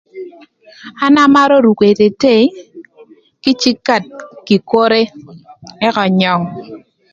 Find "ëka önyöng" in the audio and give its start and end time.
5.87-6.45